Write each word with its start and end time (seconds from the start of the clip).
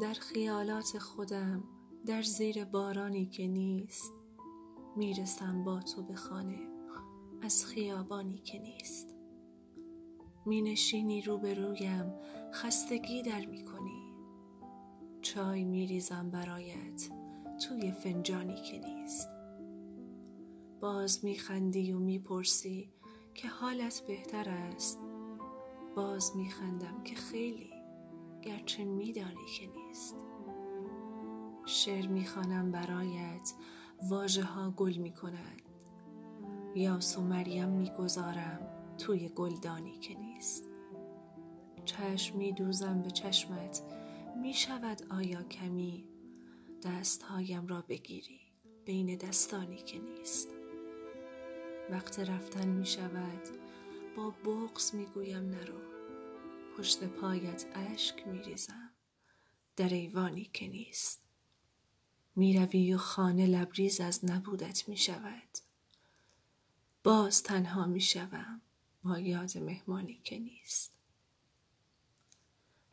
در 0.00 0.14
خیالات 0.14 0.98
خودم 0.98 1.64
در 2.06 2.22
زیر 2.22 2.64
بارانی 2.64 3.26
که 3.26 3.46
نیست 3.46 4.12
می‌رسم 4.96 5.64
با 5.64 5.80
تو 5.80 6.02
به 6.02 6.14
خانه 6.14 6.68
از 7.42 7.66
خیابانی 7.66 8.38
که 8.38 8.58
نیست. 8.58 9.14
می 10.46 10.62
نشینی 10.62 11.22
روبرویم 11.22 12.12
خستگی 12.52 13.22
در 13.22 13.46
می 13.46 13.64
کنی 13.64 14.14
چای 15.22 15.64
می 15.64 15.86
ریزم 15.86 16.30
برایت 16.30 17.10
توی 17.68 17.92
فنجانی 17.92 18.62
که 18.62 18.78
نیست. 18.78 19.28
باز 20.80 21.24
می 21.24 21.34
خندی 21.34 21.92
و 21.92 21.98
می 21.98 22.18
پرسی 22.18 22.92
که 23.34 23.48
حالت 23.48 24.02
بهتر 24.06 24.48
است. 24.48 24.98
باز 25.96 26.36
می 26.36 26.50
خندم 26.50 27.02
که 27.02 27.14
خیلی. 27.14 27.79
گرچه 28.42 28.84
میدانی 28.84 29.46
که 29.58 29.66
نیست. 29.66 30.16
شعر 31.66 32.06
می‌خوانم 32.06 32.70
برایت 32.70 33.54
واژه 34.10 34.42
ها 34.44 34.70
گل 34.70 34.96
می 34.96 35.12
کند 35.12 35.62
یاس 36.74 37.18
و 37.18 37.20
مریم 37.20 37.68
می‌گذارم 37.68 38.60
توی 38.98 39.28
گلدانی 39.28 39.98
که 39.98 40.18
نیست. 40.18 40.70
چشم 41.84 42.38
می 42.38 42.52
دوزم 42.52 43.02
به 43.02 43.10
چشمت 43.10 43.82
می 44.42 44.54
شود 44.54 45.02
آیا 45.10 45.42
کمی 45.42 46.04
دستهایم 46.84 47.66
را 47.66 47.84
بگیری 47.88 48.40
بین 48.84 49.16
دستانی 49.16 49.76
که 49.76 49.98
نیست. 49.98 50.48
وقت 51.90 52.18
رفتن 52.18 52.68
می 52.68 52.86
شود 52.86 53.48
با 54.16 54.30
بغز 54.44 54.94
می 54.94 55.06
گویم 55.06 55.44
نرو. 55.44 55.99
پشت 56.78 57.04
پایت 57.04 57.66
اشک 57.74 58.26
می 58.26 58.42
ریزم 58.42 58.90
در 59.76 59.88
ایوانی 59.88 60.50
که 60.52 60.68
نیست. 60.68 61.20
می 62.36 62.58
روی 62.58 62.94
و 62.94 62.98
خانه 62.98 63.46
لبریز 63.46 64.00
از 64.00 64.24
نبودت 64.24 64.88
می 64.88 64.96
شود 64.96 65.58
باز 67.04 67.42
تنها 67.42 67.86
می 67.86 68.00
شوم 68.00 68.60
با 69.02 69.18
یاد 69.18 69.58
مهمانی 69.58 70.20
که 70.24 70.38
نیست. 70.38 70.92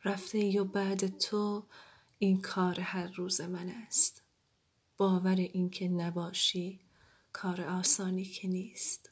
رفته 0.04 0.38
ای 0.38 0.64
بعد 0.64 1.18
تو 1.18 1.66
این 2.18 2.40
کار 2.40 2.80
هر 2.80 3.06
روز 3.06 3.40
من 3.40 3.68
است. 3.68 4.22
باور 4.96 5.36
اینکه 5.36 5.88
نباشی 5.88 6.80
کار 7.32 7.60
آسانی 7.60 8.24
که 8.24 8.48
نیست. 8.48 9.10